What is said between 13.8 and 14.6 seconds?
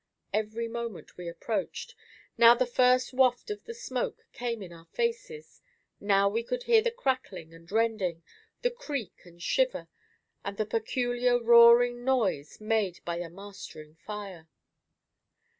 fire.